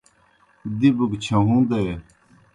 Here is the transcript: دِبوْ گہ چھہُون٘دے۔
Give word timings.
دِبوْ 0.79 1.05
گہ 1.11 1.17
چھہُون٘دے۔ 1.23 1.83